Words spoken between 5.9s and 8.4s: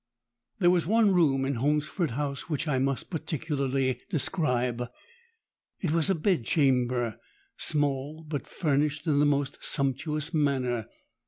was a bed chamber—small,